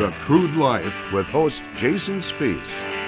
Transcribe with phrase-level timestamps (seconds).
[0.00, 2.99] The Crude Life with host Jason Spiess.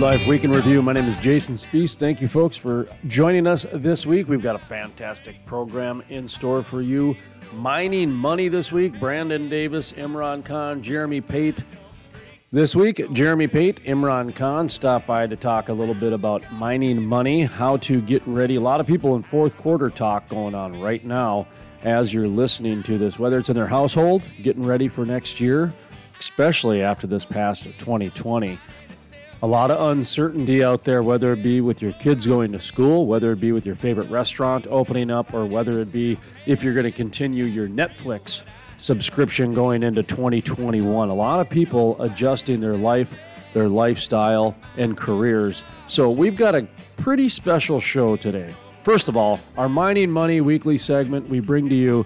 [0.00, 0.80] Life Week in Review.
[0.80, 1.94] My name is Jason Spiess.
[1.94, 4.28] Thank you, folks, for joining us this week.
[4.28, 7.14] We've got a fantastic program in store for you.
[7.52, 8.98] Mining money this week.
[8.98, 11.64] Brandon Davis, Imran Khan, Jeremy Pate.
[12.50, 17.04] This week, Jeremy Pate, Imran Khan stopped by to talk a little bit about mining
[17.04, 18.56] money, how to get ready.
[18.56, 21.46] A lot of people in fourth quarter talk going on right now
[21.82, 25.74] as you're listening to this, whether it's in their household, getting ready for next year,
[26.18, 28.58] especially after this past 2020
[29.42, 33.06] a lot of uncertainty out there, whether it be with your kids going to school,
[33.06, 36.74] whether it be with your favorite restaurant opening up, or whether it be if you're
[36.74, 38.42] going to continue your Netflix
[38.76, 41.08] subscription going into 2021.
[41.08, 43.14] A lot of people adjusting their life,
[43.52, 45.64] their lifestyle, and careers.
[45.86, 48.54] So we've got a pretty special show today.
[48.84, 52.04] First of all, our Mining Money weekly segment we bring to you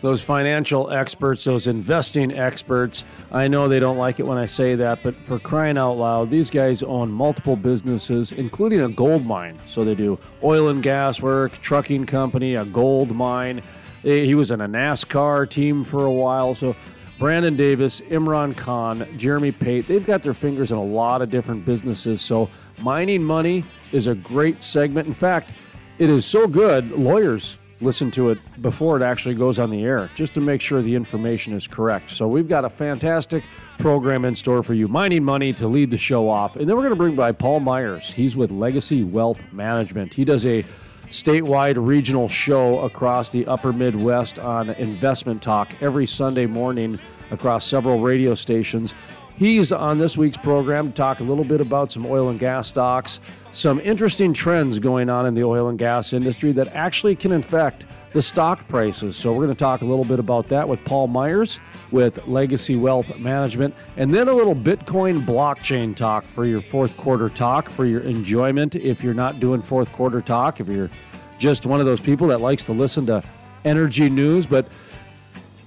[0.00, 3.04] those financial experts, those investing experts.
[3.30, 6.30] I know they don't like it when I say that, but for crying out loud,
[6.30, 9.58] these guys own multiple businesses, including a gold mine.
[9.66, 13.62] So they do oil and gas work, trucking company, a gold mine.
[14.02, 16.54] He was in a NASCAR team for a while.
[16.54, 16.74] So
[17.18, 21.66] Brandon Davis, Imran Khan, Jeremy Pate, they've got their fingers in a lot of different
[21.66, 22.22] businesses.
[22.22, 23.62] So mining money
[23.92, 25.06] is a great segment.
[25.06, 25.52] In fact,
[25.98, 30.10] it is so good, lawyers listen to it before it actually goes on the air,
[30.14, 32.10] just to make sure the information is correct.
[32.10, 33.44] So we've got a fantastic
[33.78, 34.88] program in store for you.
[34.88, 36.56] Mining Money to lead the show off.
[36.56, 38.12] And then we're going to bring by Paul Meyers.
[38.12, 40.12] He's with Legacy Wealth Management.
[40.12, 40.64] He does a
[41.08, 47.00] statewide regional show across the upper Midwest on investment talk every Sunday morning
[47.32, 48.94] across several radio stations.
[49.40, 52.68] He's on this week's program to talk a little bit about some oil and gas
[52.68, 53.20] stocks,
[53.52, 57.86] some interesting trends going on in the oil and gas industry that actually can affect
[58.12, 59.16] the stock prices.
[59.16, 61.58] So, we're going to talk a little bit about that with Paul Meyers
[61.90, 67.30] with Legacy Wealth Management, and then a little Bitcoin blockchain talk for your fourth quarter
[67.30, 68.76] talk for your enjoyment.
[68.76, 70.90] If you're not doing fourth quarter talk, if you're
[71.38, 73.24] just one of those people that likes to listen to
[73.64, 74.68] energy news, but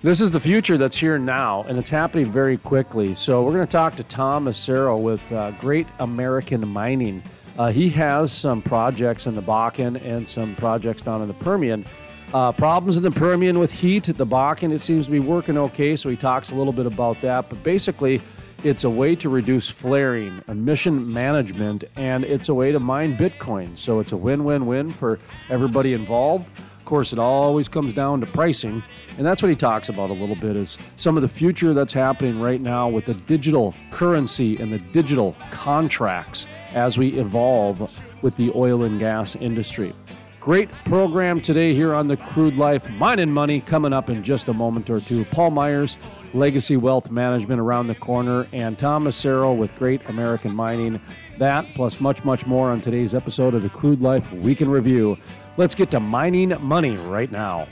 [0.03, 3.15] this is the future that's here now, and it's happening very quickly.
[3.15, 7.23] So we're going to talk to Tom Macero with uh, Great American Mining.
[7.57, 11.85] Uh, he has some projects in the Bakken and some projects down in the Permian.
[12.33, 15.57] Uh, problems in the Permian with heat at the Bakken, it seems to be working
[15.57, 15.95] okay.
[15.95, 17.47] So he talks a little bit about that.
[17.47, 18.21] But basically,
[18.65, 23.77] it's a way to reduce flaring, emission management, and it's a way to mine Bitcoin.
[23.77, 26.49] So it's a win win win for everybody involved.
[26.93, 28.83] Course, it always comes down to pricing,
[29.17, 31.91] and that's what he talks about a little bit is some of the future that's
[31.91, 38.37] happening right now with the digital currency and the digital contracts as we evolve with
[38.37, 39.91] the oil and gas industry.
[40.39, 44.53] Great program today here on the Crude Life Mining Money coming up in just a
[44.53, 45.25] moment or two.
[45.25, 45.97] Paul Meyers,
[46.33, 51.01] Legacy Wealth Management around the corner, and Tom Macero with Great American Mining.
[51.37, 55.17] That plus much, much more on today's episode of the Crude Life Week in Review.
[55.55, 57.67] Let's get to mining money right now.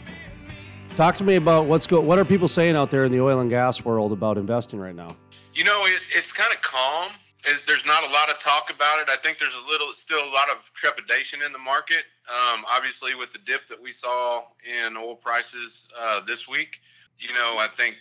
[0.95, 1.99] Talk to me about what's go.
[1.99, 4.93] What are people saying out there in the oil and gas world about investing right
[4.93, 5.15] now?
[5.55, 7.09] You know, it, it's kind of calm.
[7.43, 9.09] It, there's not a lot of talk about it.
[9.09, 12.03] I think there's a little, still a lot of trepidation in the market.
[12.29, 16.81] Um, obviously, with the dip that we saw in oil prices uh, this week,
[17.17, 17.97] you know, I think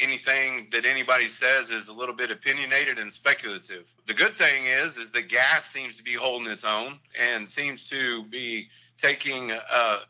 [0.00, 3.84] anything that anybody says is a little bit opinionated and speculative.
[4.06, 7.88] The good thing is, is the gas seems to be holding its own and seems
[7.90, 10.00] to be taking uh,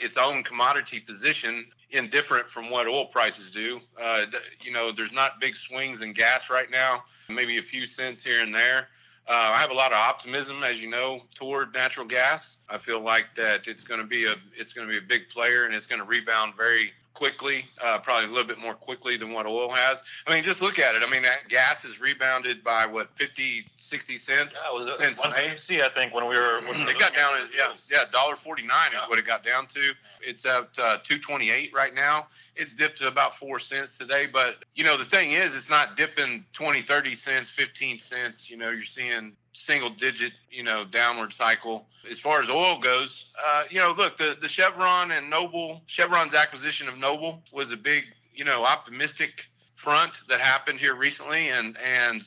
[0.00, 3.80] its own commodity position indifferent from what oil prices do.
[4.00, 4.26] Uh,
[4.62, 8.42] you know, there's not big swings in gas right now, maybe a few cents here
[8.42, 8.88] and there.
[9.26, 12.58] Uh, I have a lot of optimism, as you know, toward natural gas.
[12.68, 15.28] I feel like that it's going to be a it's going to be a big
[15.28, 19.16] player and it's going to rebound very quickly, uh, probably a little bit more quickly
[19.16, 20.04] than what oil has.
[20.28, 21.02] I mean, just look at it.
[21.02, 25.18] I mean, that gas has rebounded by what 50, 60 cents Yeah, it was since
[25.18, 25.28] May.
[25.28, 26.60] 160, I think, when we were.
[26.60, 29.66] When It got down at yeah yeah dollar forty nine is what it got down
[29.66, 29.92] to.
[30.20, 32.28] It's at uh, two twenty eight right now.
[32.54, 34.26] It's dipped to about four cents today.
[34.32, 38.48] But you know the thing is, it's not dipping 20, 30 cents, fifteen cents.
[38.48, 41.86] You know you're seeing single digit you know downward cycle.
[42.10, 46.34] As far as oil goes, uh, you know look the the Chevron and Noble Chevron's
[46.34, 51.76] acquisition of Noble was a big you know optimistic front that happened here recently, and
[51.78, 52.22] and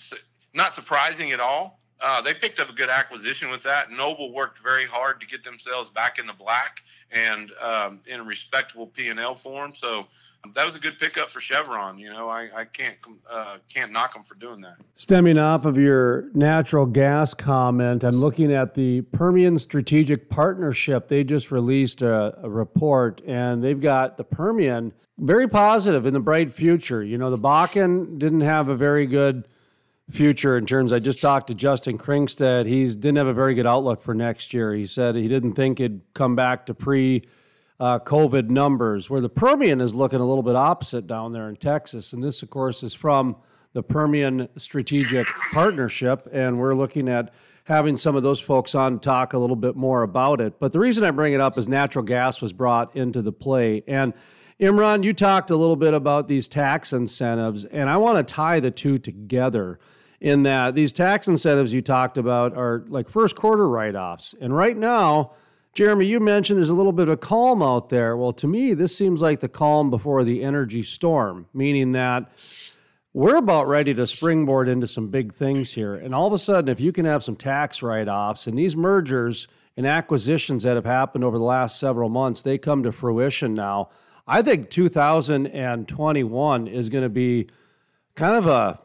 [0.54, 1.80] not surprising at all.
[2.02, 3.92] Uh, they picked up a good acquisition with that.
[3.92, 6.82] Noble worked very hard to get themselves back in the black
[7.12, 9.76] and um, in a respectable P and L form.
[9.76, 10.08] So
[10.44, 12.00] um, that was a good pickup for Chevron.
[12.00, 12.96] You know, I, I can't
[13.30, 14.78] uh, can't knock them for doing that.
[14.96, 21.08] Stemming off of your natural gas comment, I'm looking at the Permian Strategic Partnership.
[21.08, 26.20] They just released a, a report, and they've got the Permian very positive in the
[26.20, 27.04] bright future.
[27.04, 29.48] You know, the Bakken didn't have a very good
[30.12, 30.92] future in terms.
[30.92, 32.66] I just talked to Justin Kringstad.
[32.66, 34.74] He didn't have a very good outlook for next year.
[34.74, 37.24] He said he didn't think it'd come back to pre
[37.80, 41.56] uh, COVID numbers, where the Permian is looking a little bit opposite down there in
[41.56, 42.14] Texas.
[42.14, 43.38] And this, of course, is from
[43.74, 46.28] the Permian Strategic Partnership.
[46.32, 50.04] And we're looking at having some of those folks on talk a little bit more
[50.04, 50.60] about it.
[50.60, 53.84] But the reason I bring it up is natural gas was brought into the play.
[53.88, 54.14] And
[54.60, 58.60] Imran, you talked a little bit about these tax incentives, and I want to tie
[58.60, 59.80] the two together
[60.22, 64.36] in that these tax incentives you talked about are like first quarter write offs.
[64.40, 65.32] And right now,
[65.74, 68.16] Jeremy, you mentioned there's a little bit of calm out there.
[68.16, 72.32] Well, to me, this seems like the calm before the energy storm, meaning that
[73.14, 75.96] we're about ready to springboard into some big things here.
[75.96, 78.76] And all of a sudden, if you can have some tax write offs and these
[78.76, 83.56] mergers and acquisitions that have happened over the last several months, they come to fruition
[83.56, 83.90] now.
[84.28, 87.48] I think 2021 is going to be
[88.16, 88.80] kind of a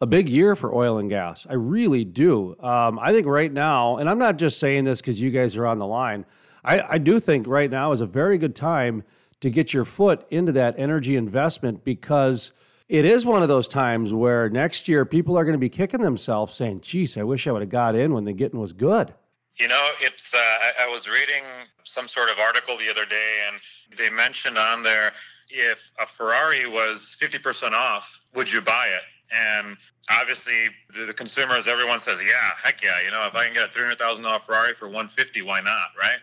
[0.00, 1.46] a big year for oil and gas.
[1.48, 2.56] I really do.
[2.60, 5.66] Um, I think right now, and I'm not just saying this because you guys are
[5.66, 6.26] on the line.
[6.64, 9.04] I, I do think right now is a very good time
[9.40, 12.52] to get your foot into that energy investment because
[12.88, 16.00] it is one of those times where next year people are going to be kicking
[16.00, 19.14] themselves saying, geez, I wish I would have got in when the getting was good.
[19.56, 20.34] You know, it's.
[20.34, 21.42] Uh, I, I was reading
[21.84, 23.58] some sort of article the other day, and
[23.98, 25.14] they mentioned on there
[25.48, 29.02] if a Ferrari was fifty percent off, would you buy it?
[29.32, 29.76] And
[30.10, 33.02] obviously, the, the consumers, everyone says, yeah, heck yeah.
[33.04, 35.42] You know, if I can get a three hundred thousand dollar Ferrari for one fifty,
[35.42, 36.18] why not, right?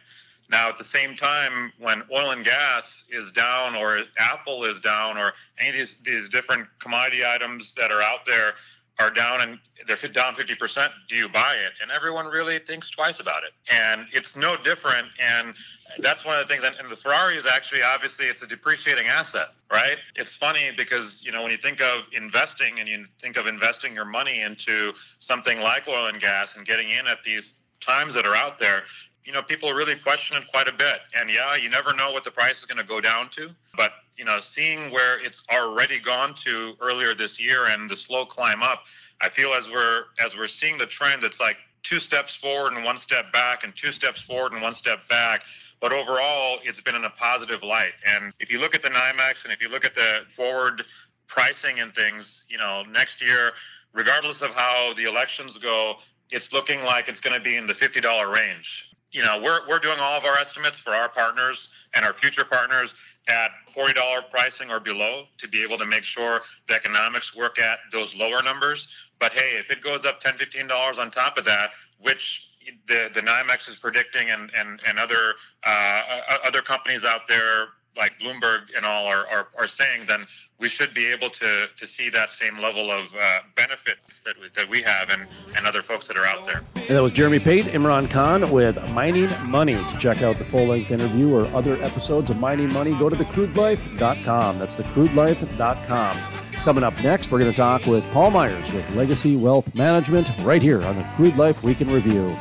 [0.50, 5.18] Now, at the same time, when oil and gas is down, or Apple is down,
[5.18, 8.54] or any of these these different commodity items that are out there
[9.00, 11.74] are down and they're down 50%, do you buy it?
[11.82, 13.52] And everyone really thinks twice about it.
[13.72, 15.08] And it's no different.
[15.20, 15.56] And
[16.00, 16.64] that's one of the things.
[16.64, 19.98] And, the Ferrari is actually, obviously, it's a depreciating asset, right?
[20.16, 23.96] It's funny because, you know, when you think of investing and you think of investing
[23.96, 28.26] your money into something like oil and gas and getting in at these times that
[28.26, 28.84] are out there,
[29.26, 31.00] you know, people really question it quite a bit.
[31.18, 33.50] And yeah, you never know what the price is going to go down to.
[33.76, 38.26] But, you know, seeing where it's already gone to earlier this year and the slow
[38.26, 38.84] climb up,
[39.22, 42.84] I feel as we're as we're seeing the trend, it's like two steps forward and
[42.84, 45.44] one step back and two steps forward and one step back.
[45.80, 47.94] But overall, it's been in a positive light.
[48.08, 50.84] And if you look at the NYMEX and if you look at the forward
[51.28, 53.52] pricing and things, you know, next year,
[53.92, 55.96] regardless of how the elections go,
[56.32, 58.94] it's looking like it's going to be in the $50 range.
[59.14, 62.44] You know, we're, we're doing all of our estimates for our partners and our future
[62.44, 62.96] partners
[63.28, 67.80] at $40 pricing or below to be able to make sure the economics work at
[67.92, 68.88] those lower numbers.
[69.20, 72.50] But hey, if it goes up $10, $15 on top of that, which
[72.88, 76.02] the, the NYMEX is predicting and, and, and other, uh,
[76.44, 80.26] other companies out there like Bloomberg and all are, are, are saying, then
[80.60, 84.50] we should be able to, to see that same level of uh, benefits that we,
[84.56, 86.64] that we have and, and other folks that are out there.
[86.76, 89.76] And that was Jeremy Pate, Imran Khan with Mining Money.
[89.76, 93.16] To check out the full length interview or other episodes of Mining Money, go to
[93.16, 94.60] thecrudelife.com.
[94.60, 96.18] That's thecrudelife.com.
[96.64, 100.62] Coming up next, we're going to talk with Paul Meyers with Legacy Wealth Management right
[100.62, 102.38] here on the Crude Life Week in Review.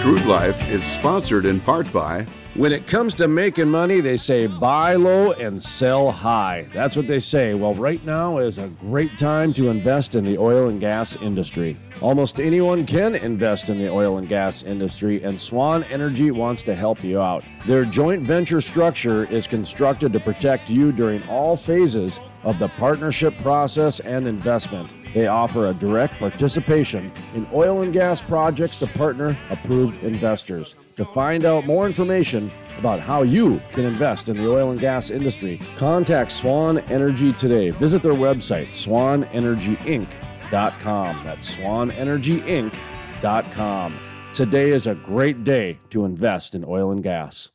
[0.00, 2.24] Crude Life is sponsored in part by
[2.54, 6.66] When it comes to making money, they say buy low and sell high.
[6.72, 7.54] That's what they say.
[7.54, 11.76] Well, right now is a great time to invest in the oil and gas industry.
[12.00, 16.76] Almost anyone can invest in the oil and gas industry, and Swan Energy wants to
[16.76, 17.44] help you out.
[17.66, 23.36] Their joint venture structure is constructed to protect you during all phases of the partnership
[23.38, 24.92] process and investment.
[25.14, 30.76] They offer a direct participation in oil and gas projects to partner approved investors.
[30.96, 35.10] To find out more information about how you can invest in the oil and gas
[35.10, 37.70] industry, contact Swan Energy today.
[37.70, 41.24] Visit their website, swanenergyinc.com.
[41.24, 43.98] That's swanenergyinc.com.
[44.32, 47.50] Today is a great day to invest in oil and gas.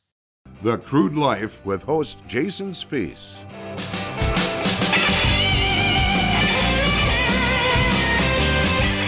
[0.61, 3.45] The Crude Life with host Jason Spiess.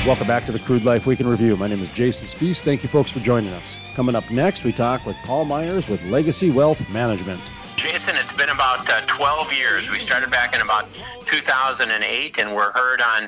[0.06, 1.58] Welcome back to the Crude Life Week in Review.
[1.58, 2.62] My name is Jason Spiess.
[2.62, 3.80] Thank you, folks, for joining us.
[3.96, 7.42] Coming up next, we talk with Paul Meyers with Legacy Wealth Management.
[7.76, 9.90] Jason, it's been about uh, 12 years.
[9.90, 10.94] We started back in about
[11.26, 13.28] 2008, and we're heard on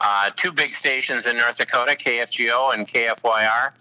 [0.00, 3.72] uh, two big stations in North Dakota, KFGO and KFYR.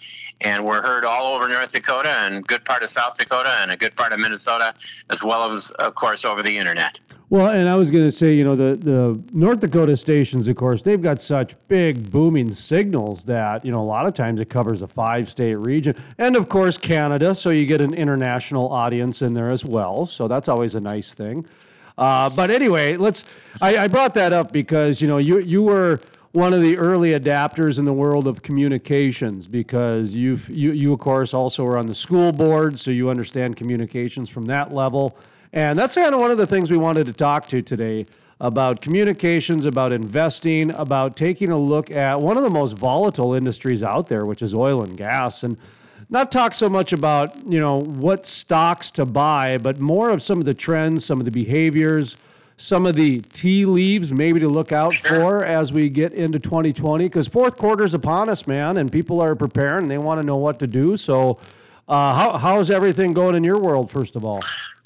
[0.42, 3.78] And we're heard all over North Dakota and good part of South Dakota and a
[3.78, 4.74] good part of Minnesota,
[5.12, 7.00] as well as, of course, over the internet.
[7.32, 10.58] Well, and I was going to say, you know, the, the North Dakota stations, of
[10.58, 14.50] course, they've got such big booming signals that, you know, a lot of times it
[14.50, 15.96] covers a five state region.
[16.18, 17.34] And of course, Canada.
[17.34, 20.06] So you get an international audience in there as well.
[20.08, 21.46] So that's always a nice thing.
[21.98, 26.02] Uh, but anyway, let's, I, I brought that up because, you know, you, you were
[26.34, 31.00] one of the early adapters in the world of communications because you've, you, you, of
[31.00, 32.78] course, also are on the school board.
[32.78, 35.18] So you understand communications from that level.
[35.54, 38.06] And that's kind of one of the things we wanted to talk to today
[38.40, 43.84] about communications, about investing, about taking a look at one of the most volatile industries
[43.84, 45.44] out there, which is oil and gas.
[45.44, 45.58] And
[46.10, 50.40] not talk so much about, you know, what stocks to buy, but more of some
[50.40, 52.18] of the trends, some of the behaviors,
[52.58, 57.06] some of the tea leaves maybe to look out for as we get into 2020
[57.06, 60.36] because fourth quarter's upon us, man, and people are preparing and they want to know
[60.36, 60.98] what to do.
[60.98, 61.40] So,
[61.88, 64.42] uh, how, how's everything going in your world, first of all?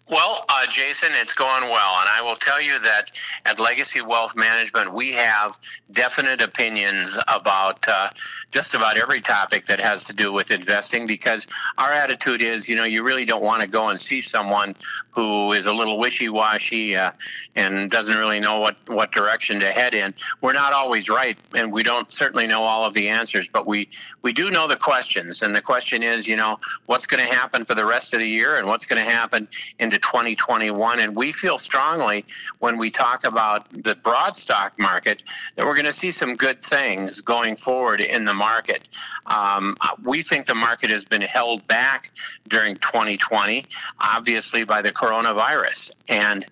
[0.07, 1.95] Well, uh, Jason, it's going well.
[1.99, 3.09] And I will tell you that
[3.45, 5.57] at Legacy Wealth Management, we have
[5.93, 8.09] definite opinions about uh,
[8.51, 11.47] just about every topic that has to do with investing because
[11.79, 14.75] our attitude is, you know, you really don't want to go and see someone
[15.09, 17.11] who is a little wishy washy uh,
[17.55, 20.13] and doesn't really know what, what direction to head in.
[20.41, 23.89] We're not always right, and we don't certainly know all of the answers, but we,
[24.21, 25.41] we do know the questions.
[25.41, 28.27] And the question is, you know, what's going to happen for the rest of the
[28.27, 29.47] year and what's going to happen
[29.95, 30.99] into 2021.
[30.99, 32.25] And we feel strongly
[32.59, 35.23] when we talk about the broad stock market
[35.55, 38.89] that we're going to see some good things going forward in the market.
[39.27, 42.11] Um, we think the market has been held back
[42.47, 43.65] during 2020,
[43.99, 45.91] obviously by the coronavirus.
[46.07, 46.45] And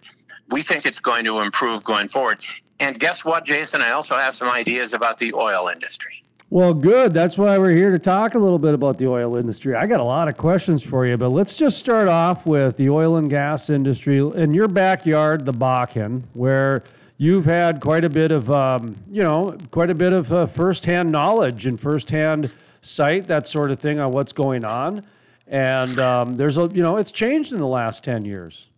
[0.50, 2.40] we think it's going to improve going forward.
[2.80, 3.82] And guess what, Jason?
[3.82, 6.23] I also have some ideas about the oil industry.
[6.54, 7.14] Well, good.
[7.14, 9.74] That's why we're here to talk a little bit about the oil industry.
[9.74, 12.92] I got a lot of questions for you, but let's just start off with the
[12.92, 16.84] oil and gas industry in your backyard, the Bakken, where
[17.18, 21.12] you've had quite a bit of, um, you know, quite a bit of uh, firsthand
[21.12, 22.52] knowledge and firsthand
[22.84, 25.02] sight, that sort of thing, on what's going on.
[25.48, 28.70] And um, there's a, you know, it's changed in the last ten years.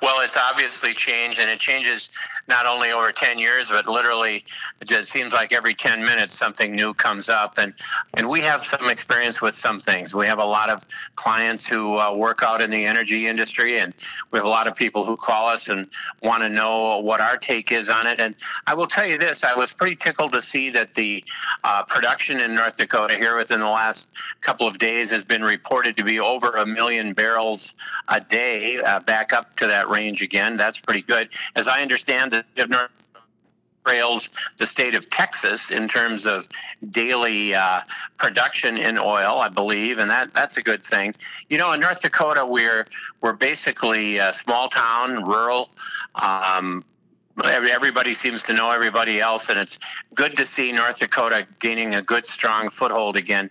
[0.00, 2.10] Well, it's obviously changed, and it changes
[2.48, 4.44] not only over 10 years, but literally,
[4.80, 7.58] it seems like every 10 minutes something new comes up.
[7.58, 7.74] And,
[8.14, 10.14] and we have some experience with some things.
[10.14, 10.84] We have a lot of
[11.16, 13.94] clients who uh, work out in the energy industry, and
[14.30, 15.88] we have a lot of people who call us and
[16.22, 18.20] want to know what our take is on it.
[18.20, 18.34] And
[18.66, 21.24] I will tell you this I was pretty tickled to see that the
[21.64, 24.08] uh, production in North Dakota here within the last
[24.40, 27.74] couple of days has been reported to be over a million barrels
[28.08, 30.56] a day, uh, back up to that range again.
[30.56, 31.28] That's pretty good.
[31.56, 32.90] As I understand, North
[33.84, 36.48] trails the state of Texas in terms of
[36.90, 37.80] daily uh,
[38.16, 41.14] production in oil, I believe, and that that's a good thing.
[41.48, 42.86] You know, in North Dakota, we're
[43.20, 45.70] we're basically a small town, rural.
[46.14, 46.84] Um,
[47.42, 49.78] Everybody seems to know everybody else, and it's
[50.14, 53.48] good to see North Dakota gaining a good, strong foothold again.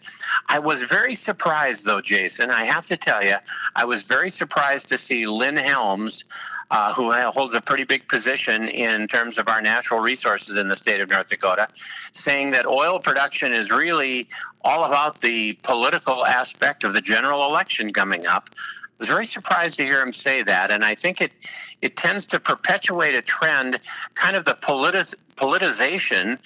[0.50, 2.52] I was very surprised, though, Jason.
[2.52, 3.38] I have to tell you,
[3.76, 6.26] I was very surprised to see Lynn Helms,
[6.70, 10.76] uh, who holds a pretty big position in terms of our natural resources in the
[10.76, 11.68] state of North Dakota,
[12.12, 14.28] saying that oil production is really
[14.64, 18.50] all about the political aspect of the general election coming up.
[19.01, 21.31] I was very surprised to hear him say that, and I think it
[21.81, 23.79] it tends to perpetuate a trend,
[24.13, 26.38] kind of the politic, politicization.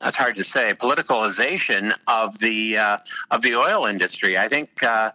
[0.00, 0.72] That's hard to say.
[0.72, 2.98] Politicalization of the uh,
[3.30, 4.38] of the oil industry.
[4.38, 4.82] I think.
[4.82, 5.12] Uh,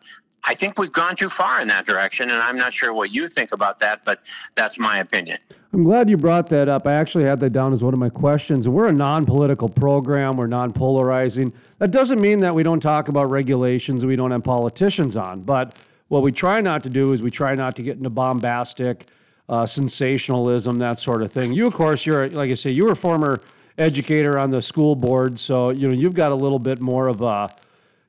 [0.47, 3.27] I think we've gone too far in that direction, and I'm not sure what you
[3.27, 4.19] think about that, but
[4.53, 5.39] that's my opinion.
[5.73, 6.85] I'm glad you brought that up.
[6.85, 8.67] I actually had that down as one of my questions.
[8.67, 11.51] We're a non political program, we're non polarizing.
[11.79, 15.41] That doesn't mean that we don't talk about regulations we don't have politicians on.
[15.41, 19.07] But what we try not to do is we try not to get into bombastic,
[19.49, 21.51] uh, sensationalism, that sort of thing.
[21.51, 23.41] You, of course, you're, like I say, you were a former
[23.77, 25.39] educator on the school board.
[25.39, 27.49] So, you know, you've got a little bit more of a,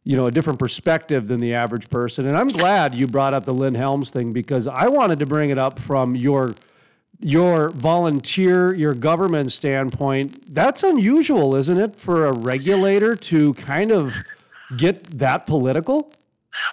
[0.05, 2.27] you know, a different perspective than the average person.
[2.29, 5.51] And I'm glad you brought up the Lynn Helms thing because I wanted to bring
[5.51, 6.55] it up from your
[7.19, 10.55] your volunteer, your government standpoint.
[10.55, 14.15] That's unusual, isn't it, for a regulator to kind of
[14.77, 16.13] get that political?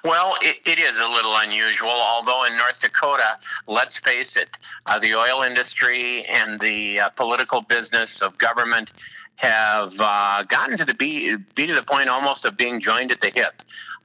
[0.03, 3.37] Well, it, it is a little unusual, although in North Dakota,
[3.67, 8.93] let's face it, uh, the oil industry and the uh, political business of government
[9.35, 13.31] have uh, gotten to the be, to the point almost of being joined at the
[13.33, 13.53] hip.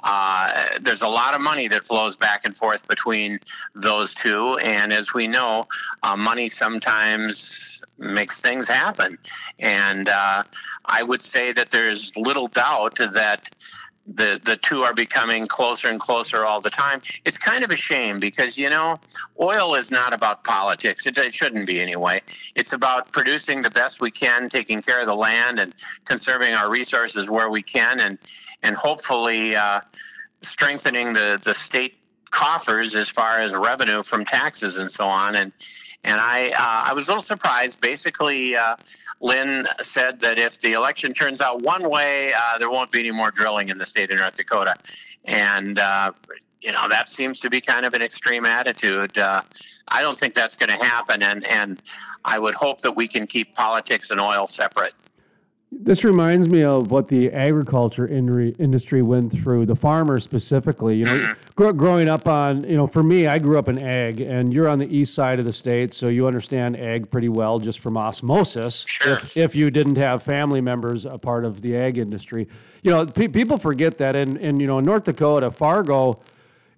[0.03, 3.39] Uh, there's a lot of money that flows back and forth between
[3.75, 5.67] those two, and as we know,
[6.03, 9.19] uh, money sometimes makes things happen.
[9.59, 10.45] And uh,
[10.87, 13.51] I would say that there's little doubt that
[14.15, 17.01] the the two are becoming closer and closer all the time.
[17.25, 18.97] It's kind of a shame because you know,
[19.41, 21.07] oil is not about politics.
[21.07, 22.23] It, it, shouldn't be anyway.
[22.55, 25.75] It's about producing the best we can, taking care of the land, and
[26.05, 28.19] conserving our resources where we can, and
[28.63, 29.81] and hopefully uh,
[30.43, 31.95] strengthening the the state
[32.31, 35.37] coffers as far as revenue from taxes and so on.
[35.37, 35.53] And
[36.05, 37.81] and I, uh, I was a little surprised.
[37.81, 38.77] Basically, uh,
[39.21, 43.11] Lynn said that if the election turns out one way, uh, there won't be any
[43.11, 44.77] more drilling in the state of North Dakota.
[45.25, 46.13] And, uh,
[46.61, 49.19] you know, that seems to be kind of an extreme attitude.
[49.19, 49.43] Uh,
[49.89, 51.23] I don't think that's going to happen.
[51.23, 51.83] And, and
[52.25, 54.95] I would hope that we can keep politics and oil separate.
[55.71, 60.97] This reminds me of what the agriculture industry went through, the farmers specifically.
[60.97, 61.77] You know, mm-hmm.
[61.77, 64.79] growing up on, you know, for me, I grew up in ag, and you're on
[64.79, 68.85] the east side of the state, so you understand ag pretty well just from osmosis.
[68.87, 69.19] Sure.
[69.19, 72.49] If, if you didn't have family members a part of the ag industry,
[72.83, 76.19] you know, pe- people forget that in, in, you know, North Dakota, Fargo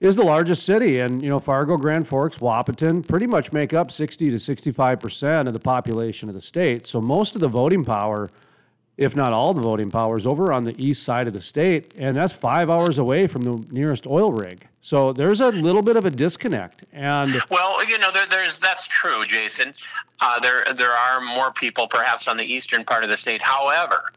[0.01, 3.91] is the largest city, and you know, Fargo, Grand Forks, Wahpeton pretty much make up
[3.91, 6.87] 60 to 65 percent of the population of the state.
[6.87, 8.29] So most of the voting power
[9.01, 12.15] if not all the voting powers, over on the east side of the state, and
[12.15, 14.69] that's five hours away from the nearest oil rig.
[14.83, 16.85] So there's a little bit of a disconnect.
[16.93, 19.75] And well, you know, there, there's that's true, Jason.
[20.21, 23.43] Uh, there there are more people perhaps on the eastern part of the state.
[23.43, 24.11] However,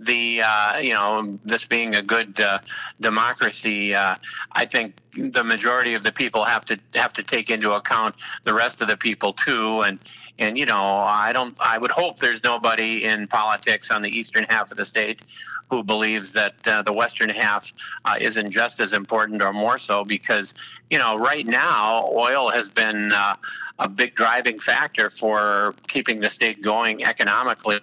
[0.00, 2.58] the uh, you know this being a good uh,
[3.00, 4.16] democracy, uh,
[4.52, 8.54] I think the majority of the people have to have to take into account the
[8.54, 9.82] rest of the people too.
[9.82, 9.98] And
[10.38, 14.44] and you know I don't I would hope there's nobody in politics on the eastern
[14.48, 15.22] half of the state
[15.68, 17.72] who believes that uh, the western half
[18.04, 20.52] uh, isn't just as important or more so because
[20.90, 23.34] you know right now oil has been uh,
[23.78, 27.80] a big driving factor for keeping the state going economically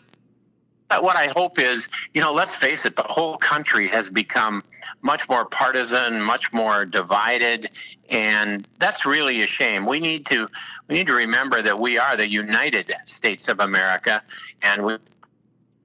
[0.89, 4.63] but what I hope is, you know, let's face it, the whole country has become
[5.01, 7.69] much more partisan, much more divided,
[8.09, 9.85] and that's really a shame.
[9.85, 10.47] We need to
[10.87, 14.23] we need to remember that we are the United States of America,
[14.61, 14.97] and we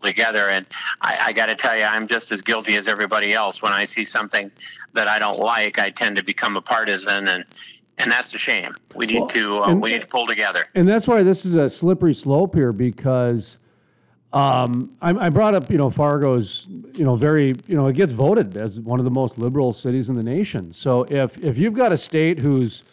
[0.03, 0.49] together.
[0.49, 0.67] And
[1.01, 3.63] I, I got to tell you, I'm just as guilty as everybody else.
[3.63, 4.51] When I see something
[4.93, 7.45] that I don't like, I tend to become a partisan, and
[7.99, 8.75] and that's a shame.
[8.95, 10.65] We need well, to uh, we need to pull together.
[10.75, 13.59] And that's why this is a slippery slope here because
[14.33, 18.13] um, I, I, brought up, you know, Fargo's, you know, very, you know, it gets
[18.13, 20.73] voted as one of the most liberal cities in the nation.
[20.73, 22.85] So if if you've got a state whose,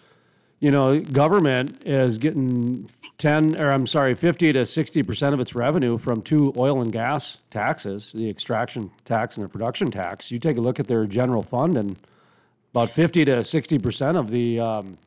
[0.60, 5.56] you know, government is getting ten or I'm sorry, fifty to sixty percent of its
[5.56, 10.40] revenue from two oil and gas taxes, the extraction tax and the production tax, you
[10.40, 11.98] take a look at their general fund and
[12.72, 14.98] about fifty to sixty percent of the um,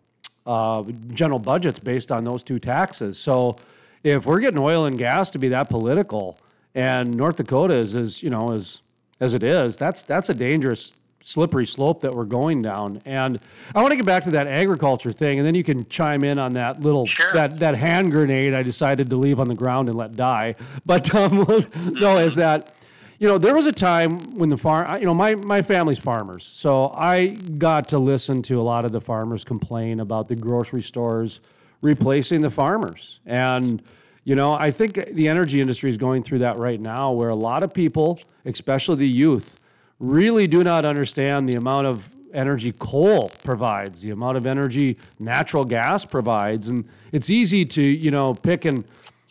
[0.46, 3.18] uh, general budget's based on those two taxes.
[3.18, 3.56] So
[4.02, 6.38] if we're getting oil and gas to be that political,
[6.74, 8.82] and North Dakota is as you know as
[9.20, 13.00] as it is, that's that's a dangerous slippery slope that we're going down.
[13.04, 13.38] And
[13.74, 16.38] I want to get back to that agriculture thing, and then you can chime in
[16.38, 17.32] on that little sure.
[17.32, 20.56] that that hand grenade I decided to leave on the ground and let die.
[20.84, 21.38] But um,
[21.92, 22.74] no, is that
[23.18, 26.44] you know there was a time when the farm you know my my family's farmers,
[26.44, 30.82] so I got to listen to a lot of the farmers complain about the grocery
[30.82, 31.40] stores
[31.82, 33.20] replacing the farmers.
[33.26, 33.82] And,
[34.24, 37.36] you know, I think the energy industry is going through that right now where a
[37.36, 39.58] lot of people, especially the youth,
[40.02, 45.64] really do not understand the amount of energy coal provides, the amount of energy natural
[45.64, 46.68] gas provides.
[46.68, 48.84] And it's easy to, you know, pick and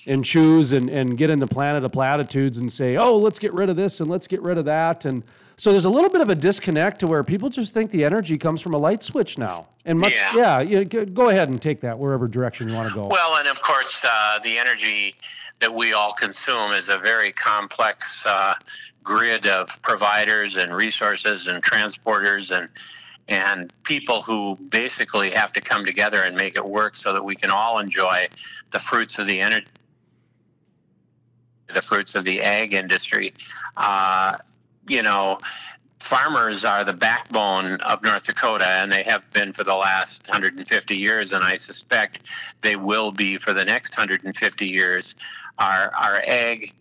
[0.07, 3.53] and choose and, and get in the planet of platitudes and say, oh, let's get
[3.53, 5.05] rid of this and let's get rid of that.
[5.05, 5.21] And
[5.61, 8.35] so there's a little bit of a disconnect to where people just think the energy
[8.35, 9.67] comes from a light switch now.
[9.85, 13.05] And much, yeah, yeah go ahead and take that wherever direction you want to go.
[13.05, 15.13] Well, and of course, uh, the energy
[15.59, 18.55] that we all consume is a very complex uh,
[19.03, 22.67] grid of providers and resources and transporters and
[23.27, 27.35] and people who basically have to come together and make it work so that we
[27.35, 28.27] can all enjoy
[28.71, 29.67] the fruits of the energy
[31.71, 33.31] the fruits of the ag industry.
[33.77, 34.37] Uh,
[34.87, 35.39] you know,
[35.99, 40.95] farmers are the backbone of North Dakota, and they have been for the last 150
[40.95, 42.27] years, and I suspect
[42.61, 45.15] they will be for the next 150 years.
[45.59, 46.73] Our our ag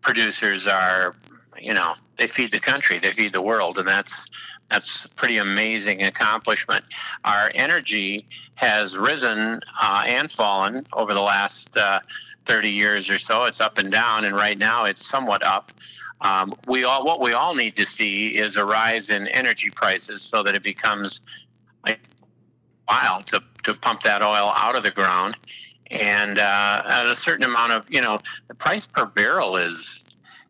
[0.00, 1.14] producers are
[1.60, 4.26] you know, they feed the country, they feed the world, and that's
[4.70, 6.84] that's a pretty amazing accomplishment.
[7.24, 12.00] Our energy has risen uh, and fallen over the last uh,
[12.44, 13.44] 30 years or so.
[13.44, 15.72] It's up and down, and right now it's somewhat up.
[16.20, 20.20] Um, we all what we all need to see is a rise in energy prices
[20.20, 21.20] so that it becomes
[21.86, 22.00] like
[22.86, 25.36] while to, to pump that oil out of the ground.
[25.90, 30.04] And uh, at a certain amount of you know the price per barrel is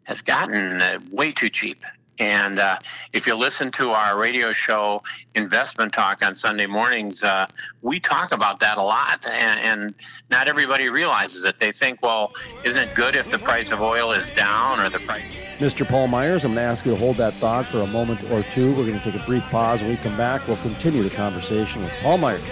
[0.04, 1.84] has gotten uh, way too cheap
[2.18, 2.78] and uh,
[3.12, 5.02] if you listen to our radio show
[5.34, 7.46] investment talk on sunday mornings uh,
[7.82, 9.94] we talk about that a lot and, and
[10.30, 12.32] not everybody realizes it they think well
[12.64, 15.24] isn't it good if the price of oil is down or the price
[15.58, 15.84] Mr.
[15.84, 18.44] Paul Meyers, I'm going to ask you to hold that thought for a moment or
[18.44, 18.68] two.
[18.76, 19.80] We're going to take a brief pause.
[19.80, 22.48] When we come back, we'll continue the conversation with Paul Meyers.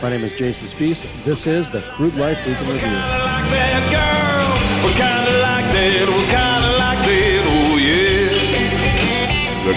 [0.00, 1.06] My name is Jason Spiess.
[1.24, 2.88] This is the Crude Life Week in Review.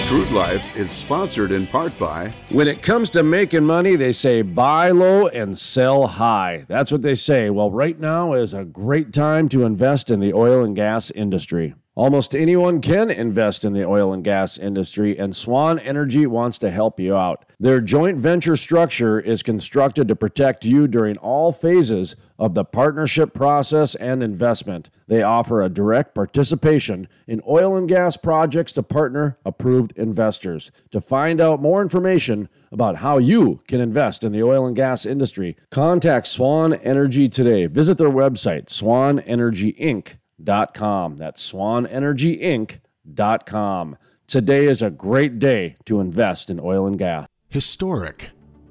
[0.06, 4.42] Crude Life is sponsored in part by When it comes to making money, they say
[4.42, 6.66] buy low and sell high.
[6.68, 7.48] That's what they say.
[7.48, 11.74] Well, right now is a great time to invest in the oil and gas industry.
[11.96, 16.70] Almost anyone can invest in the oil and gas industry, and Swan Energy wants to
[16.70, 17.46] help you out.
[17.58, 23.34] Their joint venture structure is constructed to protect you during all phases of the partnership
[23.34, 24.88] process and investment.
[25.06, 30.70] They offer a direct participation in oil and gas projects to partner approved investors.
[30.90, 35.06] To find out more information about how you can invest in the oil and gas
[35.06, 37.66] industry, contact Swan Energy today.
[37.66, 41.16] Visit their website, swanenergyinc.com.
[41.16, 43.96] That's swanenergyinc.com.
[44.26, 47.28] Today is a great day to invest in oil and gas.
[47.50, 48.30] Historic,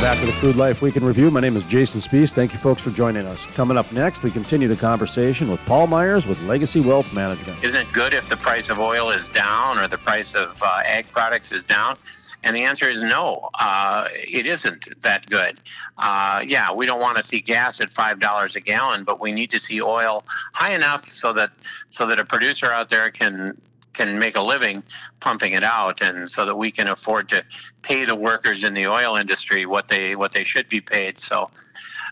[0.00, 1.30] Back to the Crude Life Week in Review.
[1.30, 2.32] My name is Jason Spiess.
[2.32, 3.44] Thank you, folks, for joining us.
[3.54, 7.62] Coming up next, we continue the conversation with Paul Meyers with Legacy Wealth Management.
[7.62, 10.80] isn't it good if the price of oil is down or the price of uh,
[10.86, 11.98] ag products is down?
[12.42, 15.58] And the answer is no, uh, it isn't that good.
[15.98, 19.32] Uh, yeah, we don't want to see gas at five dollars a gallon, but we
[19.32, 21.50] need to see oil high enough so that
[21.90, 23.54] so that a producer out there can
[23.92, 24.82] can make a living
[25.20, 27.44] pumping it out, and so that we can afford to
[27.82, 31.18] pay the workers in the oil industry what they what they should be paid.
[31.18, 31.50] So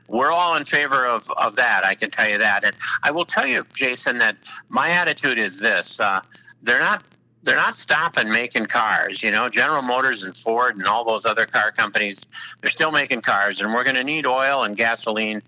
[0.09, 1.85] we're all in favor of, of that.
[1.85, 2.65] I can tell you that.
[2.65, 4.37] And I will tell you, Jason, that
[4.69, 6.21] my attitude is this: uh,
[6.63, 7.05] they're not
[7.43, 9.23] they're not stopping making cars.
[9.23, 12.21] You know, General Motors and Ford and all those other car companies,
[12.61, 15.43] they're still making cars, and we're going to need oil and gasoline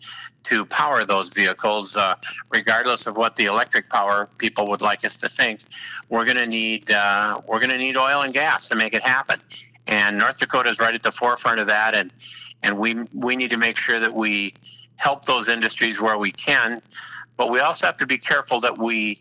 [0.45, 2.15] to power those vehicles, uh,
[2.51, 5.61] regardless of what the electric power people would like us to think.
[6.09, 9.03] We're going to need uh, we're going to need oil and gas to make it
[9.03, 9.41] happen.
[9.87, 12.13] And North Dakota is right at the forefront of that, and
[12.63, 14.55] and we we need to make sure that we
[14.97, 16.81] help those industries where we can,
[17.37, 19.19] but we also have to be careful that we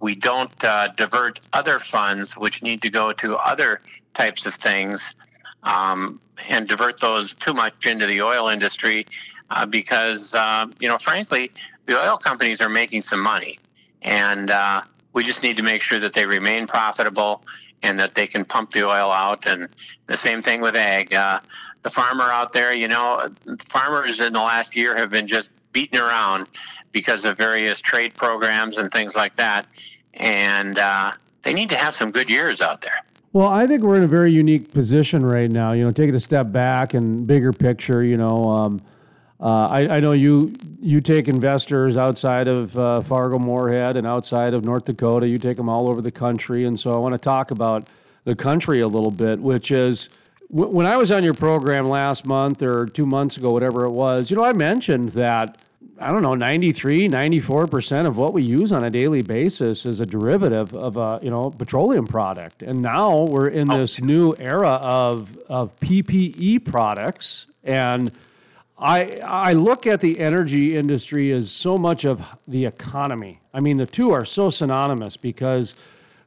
[0.00, 3.80] we don't uh, divert other funds which need to go to other
[4.14, 5.14] types of things
[5.62, 9.06] um, and divert those too much into the oil industry
[9.50, 11.50] uh, because uh, you know frankly
[11.86, 13.58] the oil companies are making some money.
[14.02, 14.82] And uh,
[15.12, 17.42] we just need to make sure that they remain profitable
[17.82, 19.46] and that they can pump the oil out.
[19.46, 19.68] And
[20.06, 21.14] the same thing with ag.
[21.14, 21.40] Uh,
[21.82, 23.28] the farmer out there you know
[23.66, 26.42] farmers in the last year have been just beaten around
[26.98, 29.62] because of various trade programs and things like that
[30.14, 31.12] and uh,
[31.42, 33.00] they need to have some good years out there
[33.32, 35.68] Well, I think we're in a very unique position right now.
[35.76, 38.00] You know, taking a step back and bigger picture.
[38.12, 38.72] You know, um,
[39.48, 40.32] uh, I, I know you
[40.92, 45.28] you take investors outside of uh, Fargo Moorhead and outside of North Dakota.
[45.28, 47.80] You take them all over the country, and so I want to talk about
[48.24, 50.08] the country a little bit, which is.
[50.48, 53.92] wh- When I was on your program last month or two months ago, whatever it
[54.04, 55.58] was, you know, I mentioned that
[55.98, 60.06] I don't know, 93, 94% of what we use on a daily basis is a
[60.06, 62.62] derivative of a, you know, petroleum product.
[62.62, 63.78] And now we're in oh.
[63.78, 67.46] this new era of, of PPE products.
[67.64, 68.12] And
[68.78, 73.40] I, I look at the energy industry as so much of the economy.
[73.54, 75.74] I mean, the two are so synonymous because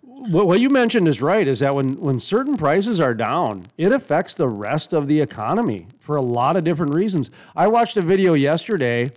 [0.02, 3.92] what, what you mentioned is right is that when, when certain prices are down, it
[3.92, 7.30] affects the rest of the economy for a lot of different reasons.
[7.56, 9.12] I watched a video yesterday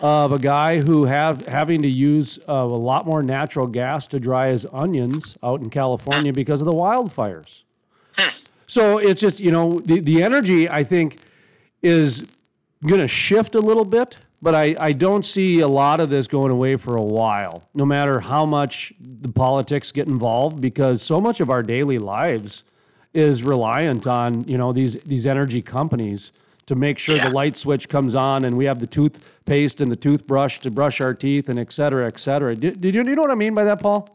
[0.00, 4.20] of a guy who have having to use uh, a lot more natural gas to
[4.20, 7.62] dry his onions out in California because of the wildfires.
[8.66, 11.18] So it's just you know the the energy I think
[11.82, 12.26] is
[12.86, 16.26] going to shift a little bit, but I, I don't see a lot of this
[16.26, 21.20] going away for a while, no matter how much the politics get involved, because so
[21.20, 22.64] much of our daily lives
[23.12, 26.32] is reliant on you know these these energy companies
[26.66, 27.28] to make sure Yeah.
[27.28, 31.00] the light switch comes on and we have the toothpaste and the toothbrush to brush
[31.00, 32.54] our teeth and et cetera, et cetera.
[32.54, 34.08] Did, did you, do you know what I mean by that, Paul?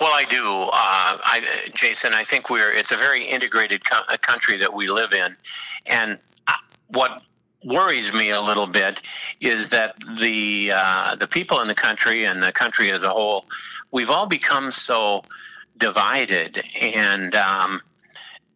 [0.00, 1.42] Well, I do, uh, I,
[1.74, 2.12] Jason.
[2.12, 5.36] I think we're it's a very integrated co- uh, country that we live in,
[5.86, 6.18] and
[6.48, 6.52] uh,
[6.88, 7.22] what
[7.64, 9.00] worries me a little bit
[9.40, 13.46] is that the uh, the people in the country and the country as a whole,
[13.90, 15.22] we've all become so
[15.78, 17.80] divided and um,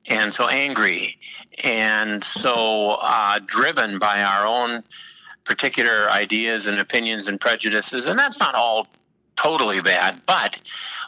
[0.08, 1.18] and so angry
[1.64, 4.83] and so uh, driven by our own
[5.44, 8.87] particular ideas and opinions and prejudices, and that's not all
[9.37, 10.61] totally bad, but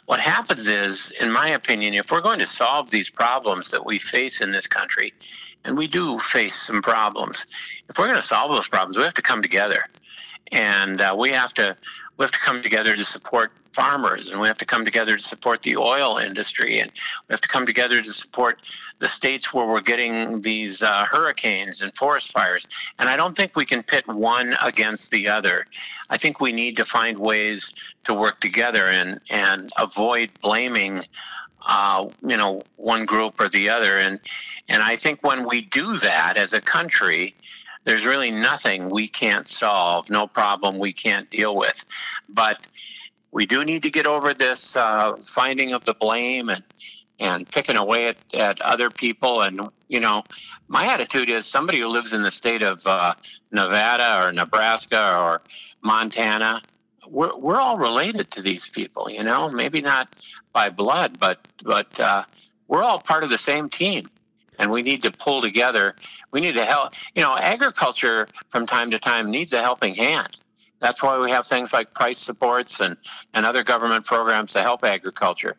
[0.05, 3.97] what happens is, in my opinion, if we're going to solve these problems that we
[3.97, 5.13] face in this country,
[5.63, 7.45] and we do face some problems,
[7.89, 9.85] if we're going to solve those problems, we have to come together,
[10.51, 11.75] and uh, we have to
[12.17, 15.23] we have to come together to support farmers, and we have to come together to
[15.23, 16.91] support the oil industry, and
[17.27, 18.61] we have to come together to support
[18.99, 22.67] the states where we're getting these uh, hurricanes and forest fires.
[22.99, 25.65] And I don't think we can pit one against the other.
[26.09, 27.73] I think we need to find ways
[28.05, 31.01] to work together and and avoid blaming,
[31.67, 33.97] uh, you know, one group or the other.
[33.97, 34.19] And
[34.69, 37.35] and I think when we do that as a country,
[37.85, 41.85] there's really nothing we can't solve, no problem we can't deal with.
[42.29, 42.65] But
[43.33, 46.63] we do need to get over this uh, finding of the blame and
[47.19, 49.41] and picking away at, at other people.
[49.41, 50.23] And you know,
[50.67, 53.13] my attitude is somebody who lives in the state of uh,
[53.51, 55.41] Nevada or Nebraska or
[55.81, 56.61] Montana.
[57.07, 59.49] We're, we're all related to these people, you know.
[59.49, 60.09] Maybe not
[60.53, 62.23] by blood, but but uh,
[62.67, 64.05] we're all part of the same team,
[64.59, 65.95] and we need to pull together.
[66.31, 66.93] We need to help.
[67.15, 70.37] You know, agriculture from time to time needs a helping hand.
[70.83, 72.97] That's why we have things like price supports and,
[73.33, 75.55] and other government programs to help agriculture.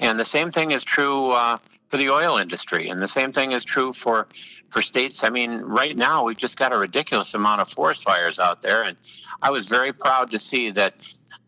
[0.00, 1.58] And the same thing is true uh,
[1.88, 4.26] for the oil industry, and the same thing is true for
[4.70, 5.22] for states.
[5.24, 8.82] I mean, right now we've just got a ridiculous amount of forest fires out there,
[8.84, 8.96] and
[9.42, 10.94] I was very proud to see that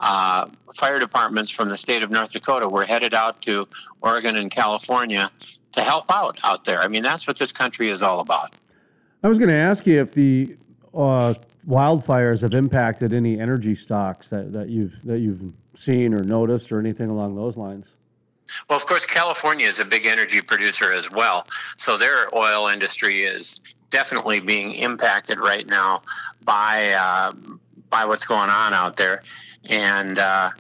[0.01, 3.67] uh, fire departments from the state of North Dakota were headed out to
[4.03, 5.31] Oregon and California
[5.73, 6.81] to help out out there.
[6.83, 8.55] I mean, that's what this country is all about.
[9.23, 10.57] I was going to ask you if the
[10.93, 11.33] uh,
[11.68, 16.79] wildfires have impacted any energy stocks that, that you've that you've seen or noticed or
[16.79, 17.96] anything along those lines.
[18.68, 21.46] Well, of course, California is a big energy producer as well.
[21.77, 26.03] So their oil industry is definitely being impacted right now
[26.44, 27.33] by uh,
[27.90, 29.22] by what's going on out there.
[29.68, 30.50] And uh,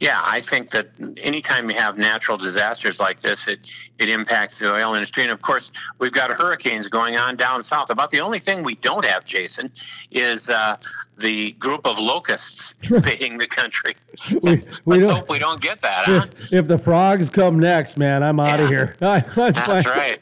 [0.00, 3.60] yeah, I think that anytime you have natural disasters like this, it
[3.98, 5.22] it impacts the oil industry.
[5.22, 7.90] And of course, we've got hurricanes going on down south.
[7.90, 9.70] About the only thing we don't have, Jason,
[10.10, 10.76] is uh,
[11.16, 13.94] the group of locusts invading the country.
[14.30, 16.26] We, we Let's don't, hope we don't get that, huh?
[16.32, 18.76] if, if the frogs come next, man, I'm out of Yeah.
[18.76, 18.96] here.
[19.00, 20.20] That's right.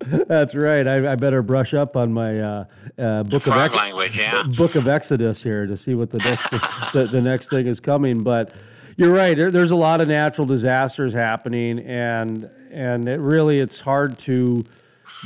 [0.00, 0.86] That's right.
[0.86, 2.64] I, I better brush up on my uh,
[2.98, 4.42] uh, book of Ex- language, yeah.
[4.56, 6.50] book of Exodus here to see what the next
[6.92, 8.22] the, the next thing is coming.
[8.22, 8.54] But
[8.96, 9.36] you're right.
[9.36, 14.64] There, there's a lot of natural disasters happening, and and it really it's hard to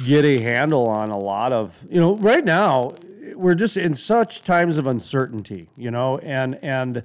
[0.05, 2.91] get a handle on a lot of you know right now
[3.35, 7.03] we're just in such times of uncertainty you know and and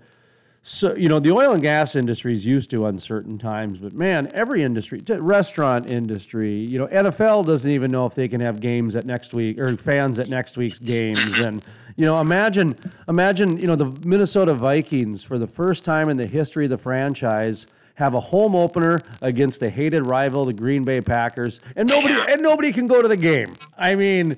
[0.69, 4.29] so you know the oil and gas industry is used to uncertain times but man
[4.35, 8.95] every industry restaurant industry you know nfl doesn't even know if they can have games
[8.95, 12.75] at next week or fans at next week's games and you know imagine
[13.07, 16.77] imagine you know the minnesota vikings for the first time in the history of the
[16.77, 22.13] franchise have a home opener against the hated rival the green bay packers and nobody
[22.31, 24.35] and nobody can go to the game i mean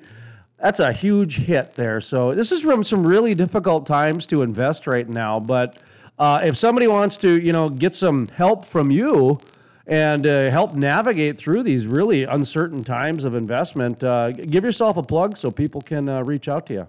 [0.58, 2.00] that's a huge hit there.
[2.00, 5.40] So this is from some really difficult times to invest right now.
[5.40, 5.82] But
[6.18, 9.38] uh, if somebody wants to, you know, get some help from you
[9.86, 15.02] and uh, help navigate through these really uncertain times of investment, uh, give yourself a
[15.02, 16.88] plug so people can uh, reach out to you.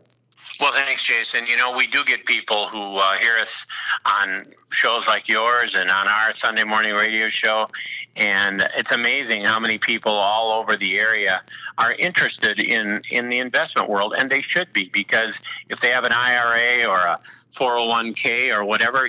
[0.59, 1.45] Well, thanks, Jason.
[1.47, 3.65] You know, we do get people who uh, hear us
[4.05, 7.67] on shows like yours and on our Sunday morning radio show.
[8.15, 11.41] And it's amazing how many people all over the area
[11.77, 14.13] are interested in, in the investment world.
[14.17, 17.19] And they should be, because if they have an IRA or a
[17.53, 19.07] 401k or whatever,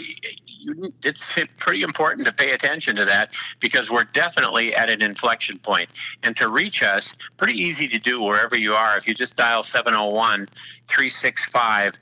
[1.03, 5.91] it's pretty important to pay attention to that because we're definitely at an inflection point.
[6.23, 8.97] And to reach us, pretty easy to do wherever you are.
[8.97, 10.47] If you just dial 701
[10.89, 11.93] 365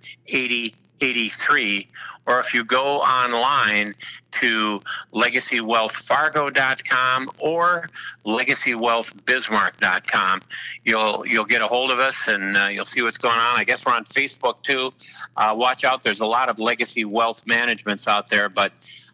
[1.02, 1.88] 8083,
[2.26, 3.94] or if you go online
[4.32, 4.80] to
[5.12, 7.88] legacywealthfargo.com or
[8.24, 10.40] legacywealthbismarck.com.
[10.84, 13.58] You'll you'll get a hold of us and uh, you'll see what's going on.
[13.58, 14.94] I guess we're on Facebook too.
[15.36, 18.72] Uh, watch out, there's a lot of legacy wealth managements out there, but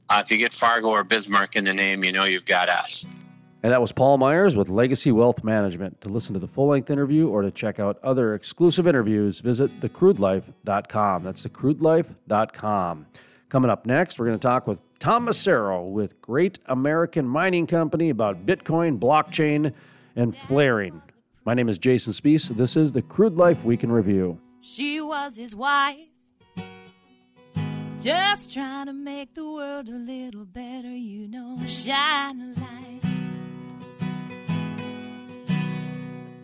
[0.08, 3.06] uh, if you get Fargo or Bismarck in the name, you know you've got us.
[3.62, 6.00] And that was Paul Meyers with Legacy Wealth Management.
[6.02, 9.80] To listen to the full length interview or to check out other exclusive interviews, visit
[9.80, 11.24] thecrudelife.com.
[11.24, 13.06] That's thecrudelife.com.
[13.48, 18.10] Coming up next, we're going to talk with Tom Massaro with Great American Mining Company
[18.10, 19.72] about Bitcoin, blockchain,
[20.14, 21.02] and flaring.
[21.44, 22.48] My name is Jason Spiess.
[22.50, 24.38] This is the Crude Life Week in Review.
[24.60, 25.96] She was his wife,
[28.00, 31.58] just trying to make the world a little better, you know.
[31.66, 33.07] Shine a light.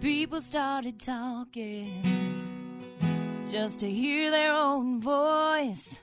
[0.04, 2.02] People started talking
[3.50, 5.98] just to hear their own voice.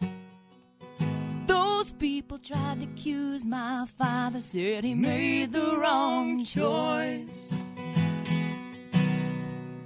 [1.46, 7.54] Those people tried to accuse my father, said he made the wrong choice.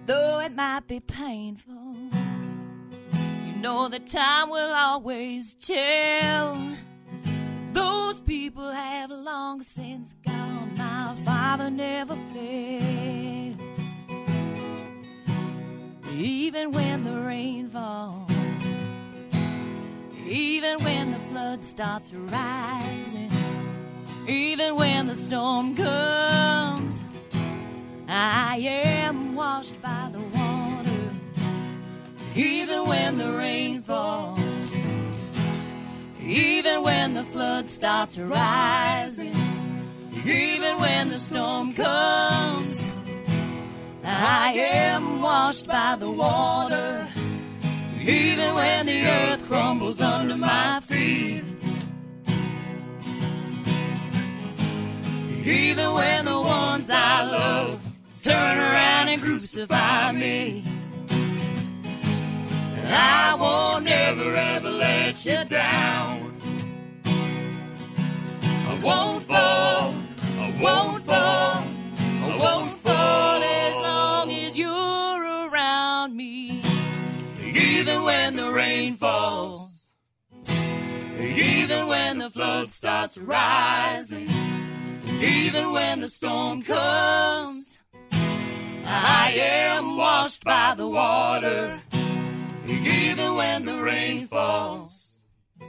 [0.05, 1.97] Though it might be painful,
[3.45, 6.57] you know that time will always tell.
[7.73, 10.71] Those people have long since gone.
[10.77, 13.64] My father never failed.
[16.17, 18.31] Even when the rain falls,
[20.25, 23.29] even when the flood starts rising,
[24.25, 27.03] even when the storm comes,
[28.07, 31.11] I am washed by the water.
[32.33, 34.39] Even when the rain falls,
[36.21, 39.35] even when the flood starts rising,
[40.25, 42.85] even when the storm comes,
[44.07, 47.07] I am washed by water.
[48.01, 51.43] Even when the earth crumbles under my feet.
[55.43, 57.79] Even when the ones I love
[58.21, 60.63] turn around and crucify me.
[62.87, 66.35] I won't ever ever let you down.
[68.67, 69.93] I won't fall,
[70.39, 71.63] I won't fall,
[72.23, 72.74] I won't
[78.75, 79.87] rain falls,
[81.17, 84.27] even when the flood starts rising,
[85.21, 87.79] even when the storm comes,
[88.85, 91.81] I am washed by the water.
[92.67, 95.21] Even when the rain falls,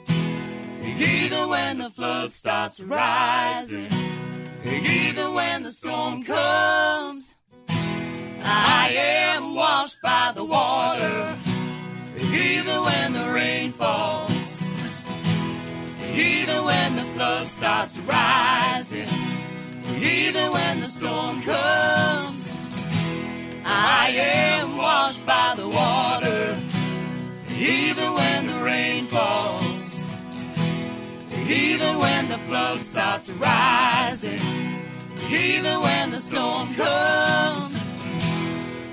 [0.09, 3.93] even when the flood starts rising,
[4.65, 7.35] even when the storm comes,
[7.69, 11.46] I am washed by the water.
[12.39, 14.31] Even when the rain falls,
[16.15, 19.09] even when the flood starts rising,
[20.01, 22.53] even when the storm comes,
[23.65, 26.59] I am washed by the water.
[27.59, 30.03] Even when the rain falls,
[31.49, 34.41] even when the flood starts rising,
[35.31, 37.86] even when the storm comes,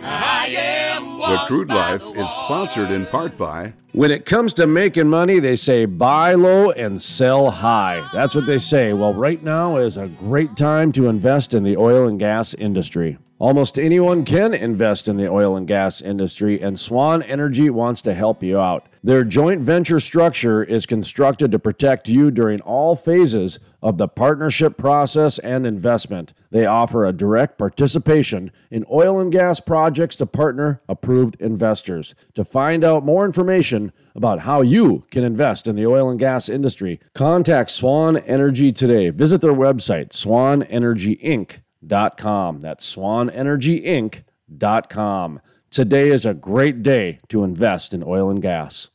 [0.04, 5.40] The Crude Life the is sponsored in part by When it comes to making money,
[5.40, 8.08] they say buy low and sell high.
[8.14, 8.94] That's what they say.
[8.94, 13.18] Well, right now is a great time to invest in the oil and gas industry.
[13.40, 18.14] Almost anyone can invest in the oil and gas industry, and Swan Energy wants to
[18.14, 18.88] help you out.
[19.04, 24.78] Their joint venture structure is constructed to protect you during all phases of the partnership
[24.78, 26.32] process and investment.
[26.52, 32.16] They offer a direct participation in oil and gas projects to partner approved investors.
[32.36, 36.48] To find out more information about how you can invest in the oil and gas
[36.48, 39.10] industry, contact Swan Energy today.
[39.10, 42.60] Visit their website, swanenergyinc.com.
[42.62, 45.42] That's swanenergyinc.com.
[45.72, 48.92] Today is a great day to invest in oil and gas.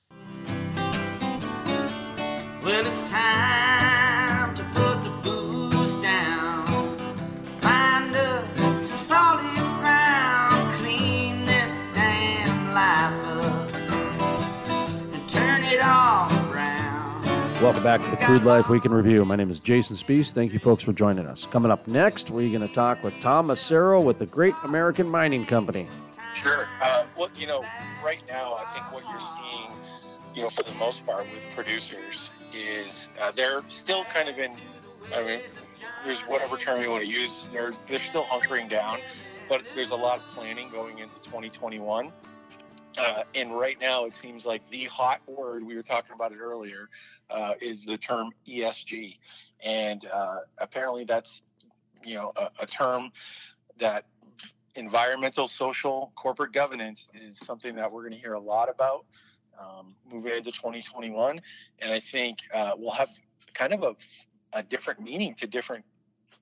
[2.70, 3.67] It's time
[17.68, 19.26] Welcome back to the Crude Life Week in Review.
[19.26, 20.32] My name is Jason Spiess.
[20.32, 21.46] Thank you, folks, for joining us.
[21.46, 25.44] Coming up next, we're going to talk with Tom Massaro with the Great American Mining
[25.44, 25.86] Company.
[26.32, 26.66] Sure.
[26.80, 27.62] Uh, well, you know,
[28.02, 29.70] right now, I think what you're seeing
[30.34, 34.50] you know, for the most part with producers is uh, they're still kind of in,
[35.14, 35.40] I mean,
[36.06, 39.00] there's whatever term you want to use, they're, they're still hunkering down,
[39.46, 42.14] but there's a lot of planning going into 2021.
[42.99, 46.38] Uh, and right now, it seems like the hot word we were talking about it
[46.38, 46.88] earlier
[47.30, 49.18] uh, is the term ESG,
[49.62, 51.42] and uh, apparently that's
[52.05, 53.11] you know a, a term
[53.78, 54.05] that
[54.74, 59.05] environmental, social, corporate governance is something that we're going to hear a lot about
[59.61, 61.40] um, moving into 2021,
[61.80, 63.11] and I think uh, we'll have
[63.55, 63.96] kind of a,
[64.53, 65.84] a different meaning to different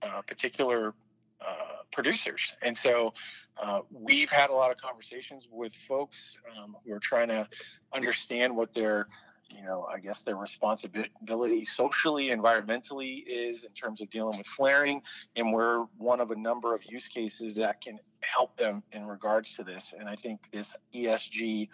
[0.02, 0.94] uh, particular
[1.40, 2.54] uh, producers.
[2.62, 3.12] And so
[3.58, 7.48] uh, we've had a lot of conversations with folks um, who are trying to
[7.94, 9.06] understand what their,
[9.48, 15.00] you know, I guess their responsibility socially, environmentally is in terms of dealing with flaring.
[15.36, 19.56] And we're one of a number of use cases that can help them in regards
[19.56, 19.94] to this.
[19.98, 21.68] And I think this ESG,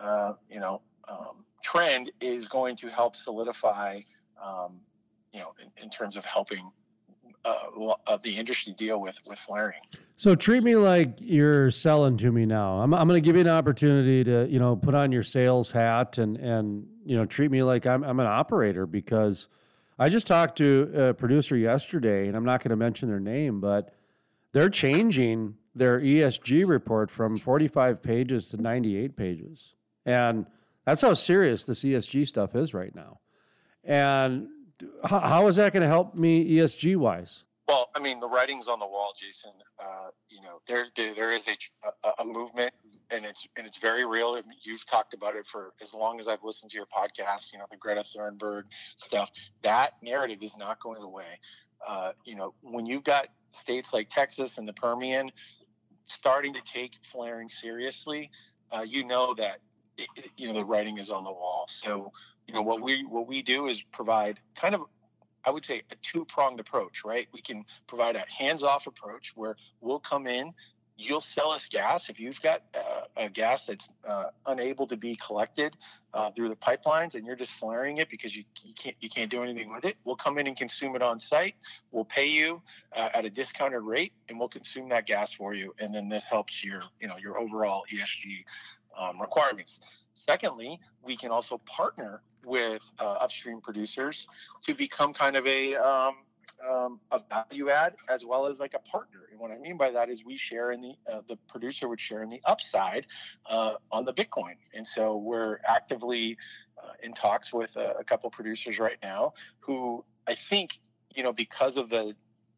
[0.00, 4.00] uh, you know, um, trend is going to help solidify,
[4.42, 4.80] um,
[5.32, 6.70] you know, in, in terms of helping
[7.44, 9.80] uh, of the industry deal with with flaring.
[10.16, 12.80] So treat me like you're selling to me now.
[12.80, 15.70] I'm, I'm going to give you an opportunity to you know put on your sales
[15.70, 19.48] hat and and you know treat me like I'm I'm an operator because
[19.98, 23.60] I just talked to a producer yesterday and I'm not going to mention their name,
[23.60, 23.94] but
[24.52, 29.74] they're changing their ESG report from 45 pages to 98 pages,
[30.04, 30.46] and
[30.84, 33.20] that's how serious this ESG stuff is right now.
[33.84, 34.48] And
[35.04, 37.44] how, is that going to help me ESG wise?
[37.68, 39.52] Well, I mean, the writing's on the wall, Jason.
[39.78, 41.56] Uh, you know, there, there, there is a,
[42.06, 42.72] a, a, movement,
[43.10, 44.40] and it's and it's very real.
[44.62, 47.52] You've talked about it for as long as I've listened to your podcast.
[47.52, 48.64] You know, the Greta Thunberg
[48.96, 49.30] stuff.
[49.62, 51.38] That narrative is not going away.
[51.86, 55.30] Uh, you know, when you've got states like Texas and the Permian
[56.06, 58.30] starting to take flaring seriously,
[58.72, 59.60] uh, you know that
[59.96, 61.66] it, you know the writing is on the wall.
[61.68, 62.12] So
[62.46, 64.82] you know what we what we do is provide kind of
[65.44, 67.26] I would say a two pronged approach, right?
[67.32, 70.54] We can provide a hands off approach where we'll come in,
[70.96, 72.08] you'll sell us gas.
[72.08, 75.76] If you've got uh, a gas that's uh, unable to be collected
[76.14, 79.30] uh, through the pipelines and you're just flaring it because you, you, can't you can't
[79.30, 81.54] do anything with it we'll come in and consume it on site
[81.90, 82.60] we'll pay you
[82.94, 85.74] uh, at a discounted rate and we'll consume that gas for you.
[85.78, 88.44] And then this helps your you know your overall esg
[88.98, 89.80] um, requirements
[90.14, 94.26] secondly we can also partner with uh, upstream producers
[94.62, 96.16] to become kind of a um,
[96.68, 99.20] um, a value add as well as like a partner.
[99.30, 102.00] And what I mean by that is we share in the uh, the producer would
[102.00, 103.06] share in the upside
[103.46, 104.54] uh, on the Bitcoin.
[104.74, 106.36] And so we're actively
[106.78, 110.78] uh, in talks with a, a couple producers right now who I think
[111.14, 112.14] you know because of the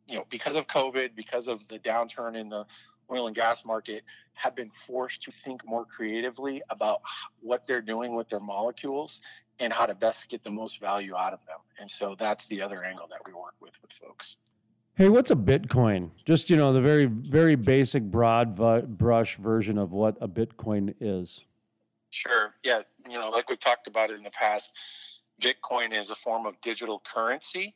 [0.07, 2.67] you know because of COVID, because of the downturn in the
[3.11, 4.03] oil and gas market
[4.35, 7.01] have been forced to think more creatively about
[7.41, 9.21] what they're doing with their molecules
[9.61, 11.59] and how to best get the most value out of them.
[11.79, 14.37] And so that's the other angle that we work with with folks.
[14.97, 16.11] Hey, what's a Bitcoin?
[16.25, 20.95] Just you know, the very very basic broad v- brush version of what a Bitcoin
[21.01, 21.47] is.
[22.11, 22.55] Sure.
[22.63, 22.83] Yeah.
[23.09, 24.73] You know, like we've talked about it in the past,
[25.43, 27.75] Bitcoin is a form of digital currency,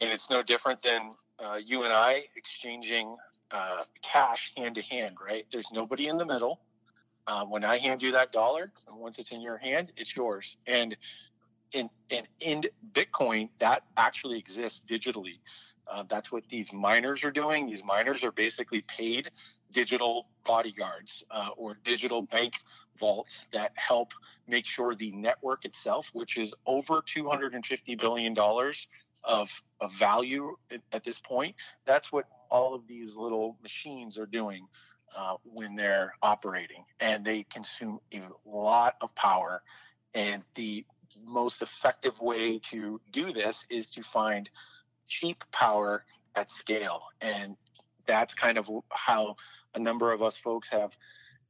[0.00, 1.10] and it's no different than
[1.44, 3.16] uh, you and I exchanging
[3.52, 5.16] uh, cash hand to hand.
[5.24, 5.46] Right?
[5.50, 6.60] There's nobody in the middle
[7.26, 10.56] uh, when I hand you that dollar, once it's in your hand, it's yours.
[10.66, 10.96] And
[11.72, 15.38] in in, in Bitcoin, that actually exists digitally.
[15.86, 17.66] Uh, that's what these miners are doing.
[17.66, 19.30] These miners are basically paid
[19.72, 22.54] digital bodyguards uh, or digital bank
[22.98, 24.12] vaults that help
[24.46, 28.34] make sure the network itself, which is over $250 billion
[29.24, 29.50] of,
[29.80, 31.54] of value at, at this point,
[31.86, 34.66] that's what all of these little machines are doing
[35.16, 39.62] uh, when they're operating, and they consume a lot of power.
[40.14, 40.84] And the
[41.24, 44.48] most effective way to do this is to find
[45.06, 46.04] cheap power
[46.34, 47.56] at scale, and
[48.06, 49.36] that's kind of how
[49.74, 50.96] a number of us folks have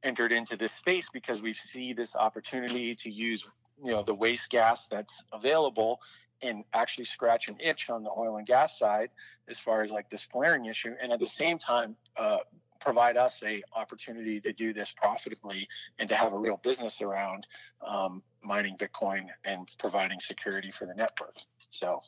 [0.03, 3.47] entered into this space because we see this opportunity to use
[3.81, 5.99] you know the waste gas that's available
[6.43, 9.09] and actually scratch an itch on the oil and gas side
[9.47, 12.37] as far as like this flaring issue and at the same time uh,
[12.83, 15.67] provide us a opportunity to do this profitably
[15.99, 17.47] and to have a real business around
[17.85, 21.35] um, mining Bitcoin and providing security for the network.
[21.69, 22.01] So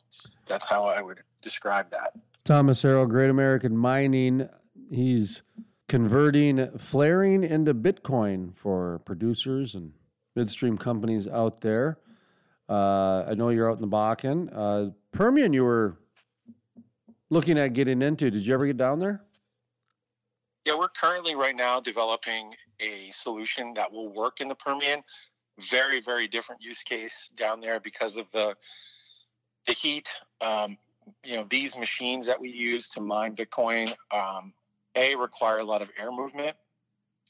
[0.46, 2.12] that's how I would describe that.
[2.44, 4.48] Thomas Harrell, Great American Mining.
[4.90, 5.42] He's
[5.88, 9.92] converting flaring into Bitcoin for producers and
[10.36, 11.98] midstream companies out there.
[12.68, 14.48] Uh, I know you're out in the Bakken.
[14.52, 15.98] Uh, Permian, you were
[17.30, 18.30] looking at getting into.
[18.30, 19.22] Did you ever get down there?
[20.64, 25.02] Yeah, we're currently right now developing a solution that will work in the Permian.
[25.58, 28.54] very very different use case down there because of the
[29.66, 30.18] the heat.
[30.40, 30.76] Um,
[31.24, 34.52] you know, these machines that we use to mine Bitcoin, um,
[34.96, 36.56] a require a lot of air movement,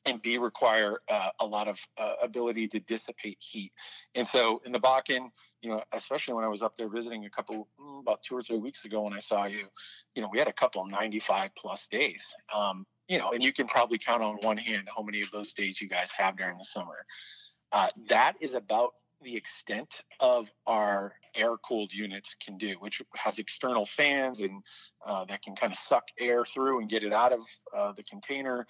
[0.07, 3.72] and B require uh, a lot of uh, ability to dissipate heat.
[4.14, 5.30] And so in the Bakken,
[5.61, 8.42] you know, especially when I was up there visiting a couple, mm, about two or
[8.42, 9.66] three weeks ago when I saw you,
[10.14, 12.32] you know, we had a couple 95 plus days.
[12.54, 15.52] Um, you know, and you can probably count on one hand how many of those
[15.54, 17.04] days you guys have during the summer.
[17.72, 18.92] Uh, that is about
[19.22, 24.62] the extent of our air cooled units can do, which has external fans and
[25.07, 27.40] uh, that can kind of suck air through and get it out of
[27.76, 28.66] uh, the container.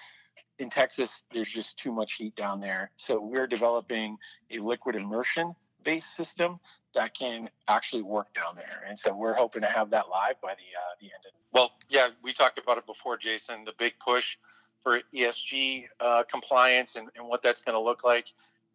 [0.59, 2.91] In Texas, there's just too much heat down there.
[2.97, 4.17] So we're developing
[4.51, 6.59] a liquid immersion based system
[6.95, 8.85] that can actually work down there.
[8.89, 11.33] And so we're hoping to have that live by the uh, the end of.
[11.53, 13.65] Well, yeah, we talked about it before, Jason.
[13.65, 14.37] The big push
[14.81, 18.29] for ESG uh, compliance and, and what that's going to look like.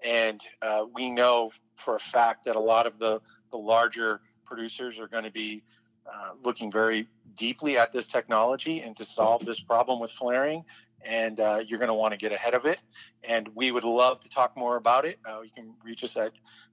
[0.04, 3.22] And uh, we know for a fact that a lot of the,
[3.52, 5.64] the larger producers are going to be
[6.06, 7.08] uh, looking very
[7.38, 10.64] deeply at this technology and to solve this problem with flaring.
[11.06, 12.80] And uh, you're going to want to get ahead of it.
[13.24, 15.20] And we would love to talk more about it.
[15.28, 16.32] Uh, you can reach us at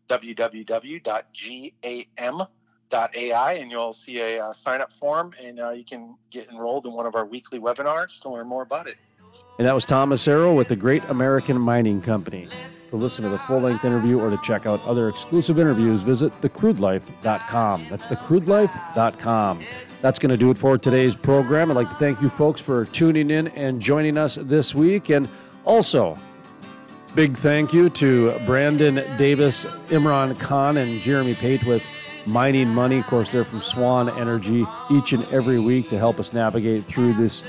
[0.09, 0.53] www.gam.ai
[3.53, 6.93] and you'll see a uh, sign up form and uh, you can get enrolled in
[6.93, 8.97] one of our weekly webinars to learn more about it.
[9.59, 12.49] And that was Tom Massaro with the Great American Mining Company.
[12.91, 16.33] To listen to the full length interview or to check out other exclusive interviews, visit
[16.41, 17.87] thecrudelife.com.
[17.91, 19.65] That's thecrudelife.com.
[20.01, 21.71] That's going to do it for today's program.
[21.71, 25.11] I'd like to thank you folks for tuning in and joining us this week.
[25.11, 25.29] And
[25.65, 26.17] also,
[27.17, 31.85] big thank you to Brandon Davis, Imran Khan, and Jeremy Pate with
[32.27, 32.99] Mining Money.
[33.01, 37.15] Of course, they're from Swan Energy each and every week to help us navigate through
[37.15, 37.45] this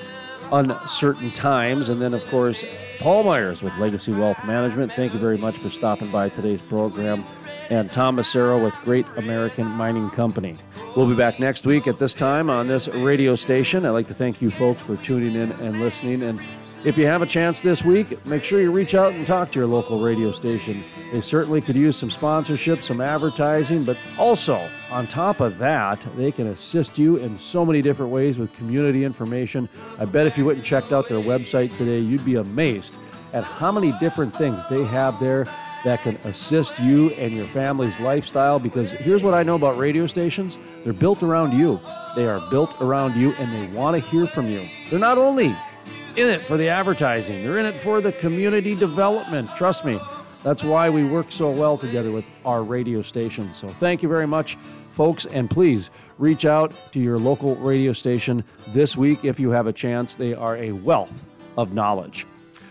[0.51, 1.89] uncertain times.
[1.89, 2.63] And then, of course,
[2.97, 4.93] Paul Meyers with Legacy Wealth Management.
[4.93, 7.23] Thank you very much for stopping by today's program.
[7.69, 10.55] And Tom Massaro with Great American Mining Company.
[10.95, 13.85] We'll be back next week at this time on this radio station.
[13.85, 16.23] I'd like to thank you folks for tuning in and listening.
[16.23, 16.41] And
[16.83, 19.59] if you have a chance this week, make sure you reach out and talk to
[19.59, 20.83] your local radio station.
[21.11, 26.31] They certainly could use some sponsorship, some advertising, but also, on top of that, they
[26.31, 29.69] can assist you in so many different ways with community information.
[29.99, 32.97] I bet if you went and checked out their website today, you'd be amazed
[33.33, 35.45] at how many different things they have there
[35.83, 38.59] that can assist you and your family's lifestyle.
[38.59, 41.79] Because here's what I know about radio stations they're built around you.
[42.15, 44.67] They are built around you and they want to hear from you.
[44.89, 45.55] They're not only
[46.15, 49.49] in it for the advertising, they're in it for the community development.
[49.55, 49.99] Trust me,
[50.43, 53.53] that's why we work so well together with our radio station.
[53.53, 54.55] So thank you very much,
[54.89, 59.67] folks, and please reach out to your local radio station this week if you have
[59.67, 60.15] a chance.
[60.15, 61.23] They are a wealth
[61.57, 62.25] of knowledge.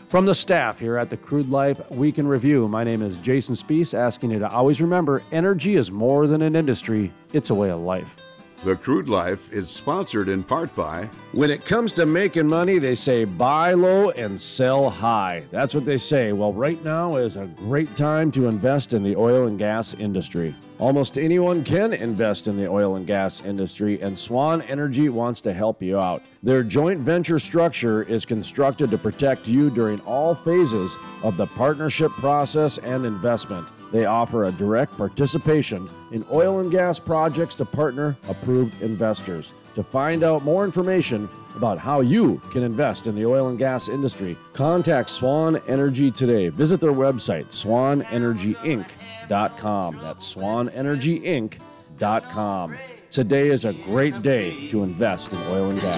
[0.09, 3.55] From the staff here at the Crude Life Week in Review, my name is Jason
[3.55, 7.71] Spiess, asking you to always remember energy is more than an industry, it's a way
[7.71, 8.28] of life.
[8.65, 12.97] The Crude Life is sponsored in part by When it comes to making money, they
[12.97, 15.45] say buy low and sell high.
[15.53, 16.33] That's what they say.
[16.33, 20.57] Well, right now is a great time to invest in the oil and gas industry.
[20.81, 25.53] Almost anyone can invest in the oil and gas industry, and Swan Energy wants to
[25.53, 26.25] help you out.
[26.43, 32.11] Their joint venture structure is constructed to protect you during all phases of the partnership
[32.11, 33.69] process and investment.
[33.93, 39.55] They offer a direct participation in oil and gas projects to partner approved investors.
[39.75, 43.89] To find out more information about how you can invest in the oil and gas
[43.89, 46.49] industry, contact Swan Energy today.
[46.49, 49.99] Visit their website, swanenergyinc.com.
[50.01, 52.79] That's swanenergyinc.com.
[53.11, 55.97] Today is a great day to invest in oil and gas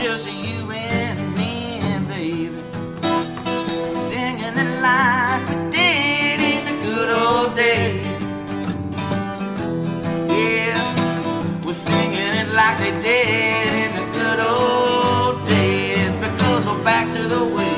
[7.11, 8.07] good old days.
[10.29, 17.11] Yeah, we're singing it like they did in the good old days because we're back
[17.13, 17.70] to the way.